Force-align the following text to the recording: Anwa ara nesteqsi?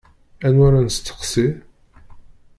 Anwa 0.45 0.63
ara 0.67 0.79
nesteqsi? 0.81 1.47